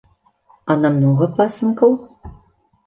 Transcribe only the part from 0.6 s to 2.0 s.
А на многа пасынкаў?